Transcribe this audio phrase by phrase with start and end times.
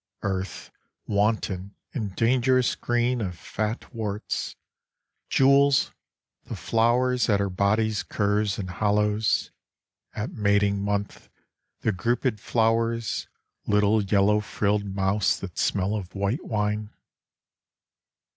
[0.23, 0.71] Earth
[1.05, 4.55] wanton in dangerous green of fat worts.
[5.29, 5.91] Jewels,
[6.45, 9.51] the flowers at her body's curves and Hollows,
[10.15, 11.29] at mating month,
[11.81, 13.27] the grouped flowers
[13.67, 16.89] Little yellow frillt'd mouths that smell of white wine.